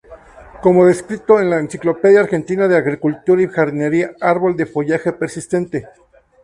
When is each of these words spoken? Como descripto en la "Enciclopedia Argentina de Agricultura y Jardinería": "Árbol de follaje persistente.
Como 0.63 0.87
descripto 0.87 1.39
en 1.39 1.51
la 1.51 1.59
"Enciclopedia 1.59 2.21
Argentina 2.21 2.67
de 2.67 2.75
Agricultura 2.75 3.39
y 3.43 3.47
Jardinería": 3.47 4.13
"Árbol 4.19 4.57
de 4.57 4.65
follaje 4.65 5.11
persistente. 5.13 5.87